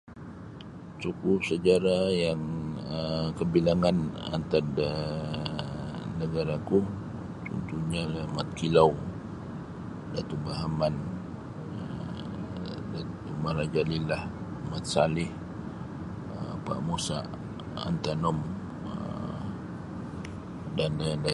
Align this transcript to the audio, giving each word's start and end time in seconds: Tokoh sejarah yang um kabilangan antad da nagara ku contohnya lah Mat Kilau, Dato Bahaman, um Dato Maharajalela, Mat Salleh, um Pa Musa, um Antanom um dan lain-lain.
Tokoh 1.01 1.37
sejarah 1.49 2.05
yang 2.25 2.41
um 2.97 3.25
kabilangan 3.39 3.97
antad 4.35 4.65
da 4.77 4.89
nagara 6.17 6.55
ku 6.69 6.79
contohnya 7.45 8.01
lah 8.13 8.25
Mat 8.35 8.49
Kilau, 8.57 8.89
Dato 10.13 10.35
Bahaman, 10.45 10.95
um 11.75 12.39
Dato 12.91 13.33
Maharajalela, 13.43 14.19
Mat 14.71 14.83
Salleh, 14.93 15.31
um 16.37 16.57
Pa 16.65 16.73
Musa, 16.87 17.19
um 17.27 17.31
Antanom 17.89 18.37
um 18.91 19.45
dan 20.77 20.91
lain-lain. 21.01 21.29